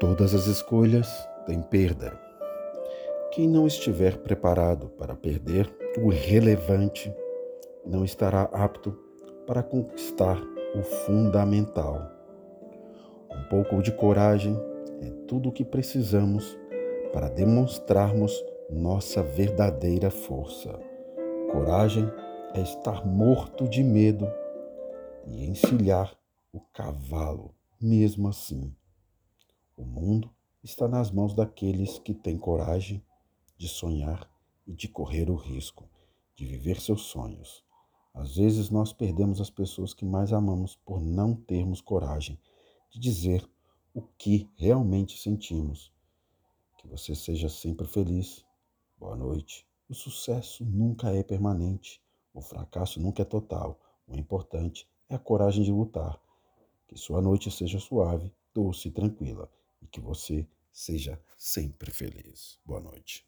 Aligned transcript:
Todas 0.00 0.34
as 0.34 0.46
escolhas 0.46 1.08
têm 1.46 1.62
perda. 1.62 2.18
Quem 3.30 3.48
não 3.48 3.64
estiver 3.64 4.18
preparado 4.18 4.88
para 4.88 5.14
perder 5.14 5.72
o 6.02 6.08
relevante 6.08 7.14
não 7.86 8.04
estará 8.04 8.42
apto 8.52 8.98
para 9.46 9.62
conquistar 9.62 10.36
o 10.74 10.82
fundamental. 10.82 12.10
Um 13.30 13.48
pouco 13.48 13.80
de 13.80 13.92
coragem 13.92 14.58
é 15.00 15.10
tudo 15.28 15.50
o 15.50 15.52
que 15.52 15.64
precisamos 15.64 16.58
para 17.12 17.28
demonstrarmos 17.28 18.44
nossa 18.68 19.22
verdadeira 19.22 20.10
força. 20.10 20.76
Coragem 21.52 22.10
é 22.52 22.60
estar 22.60 23.06
morto 23.06 23.68
de 23.68 23.84
medo 23.84 24.26
e 25.24 25.46
encilhar 25.46 26.16
o 26.52 26.60
cavalo, 26.72 27.54
mesmo 27.80 28.28
assim. 28.28 28.74
O 29.76 29.84
mundo 29.84 30.30
está 30.62 30.86
nas 30.86 31.10
mãos 31.10 31.34
daqueles 31.34 31.98
que 31.98 32.14
têm 32.14 32.38
coragem 32.38 33.04
de 33.56 33.68
sonhar 33.68 34.30
e 34.64 34.72
de 34.72 34.86
correr 34.86 35.28
o 35.28 35.34
risco 35.34 35.88
de 36.36 36.46
viver 36.46 36.80
seus 36.80 37.02
sonhos. 37.02 37.64
Às 38.12 38.36
vezes 38.36 38.70
nós 38.70 38.92
perdemos 38.92 39.40
as 39.40 39.50
pessoas 39.50 39.92
que 39.92 40.04
mais 40.04 40.32
amamos 40.32 40.76
por 40.76 41.00
não 41.00 41.34
termos 41.34 41.80
coragem 41.80 42.38
de 42.88 43.00
dizer 43.00 43.44
o 43.92 44.02
que 44.02 44.48
realmente 44.54 45.18
sentimos. 45.18 45.92
Que 46.78 46.86
você 46.86 47.14
seja 47.16 47.48
sempre 47.48 47.88
feliz. 47.88 48.44
Boa 48.96 49.16
noite. 49.16 49.66
O 49.88 49.94
sucesso 49.94 50.64
nunca 50.64 51.10
é 51.10 51.24
permanente. 51.24 52.00
O 52.32 52.40
fracasso 52.40 53.00
nunca 53.00 53.22
é 53.22 53.24
total. 53.24 53.80
O 54.06 54.14
importante 54.14 54.88
é 55.08 55.16
a 55.16 55.18
coragem 55.18 55.64
de 55.64 55.72
lutar. 55.72 56.20
Que 56.86 56.96
sua 56.96 57.20
noite 57.20 57.50
seja 57.50 57.80
suave, 57.80 58.32
doce 58.54 58.86
e 58.86 58.90
tranquila 58.92 59.50
que 59.94 60.00
você 60.00 60.44
seja 60.72 61.22
sempre 61.38 61.92
feliz. 61.92 62.58
Boa 62.64 62.80
noite. 62.80 63.22